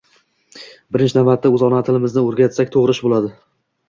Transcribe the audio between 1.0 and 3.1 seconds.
navbatda o‘z ona tilimizni o‘rgatsak, to‘g‘ri ish